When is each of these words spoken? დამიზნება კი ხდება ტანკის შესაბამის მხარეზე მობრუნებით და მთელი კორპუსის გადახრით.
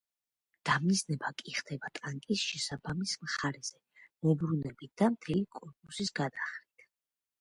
დამიზნება 0.69 1.29
კი 1.41 1.53
ხდება 1.57 1.91
ტანკის 1.99 2.45
შესაბამის 2.51 3.13
მხარეზე 3.27 3.83
მობრუნებით 4.29 4.93
და 5.03 5.11
მთელი 5.17 5.47
კორპუსის 5.61 6.15
გადახრით. 6.23 6.89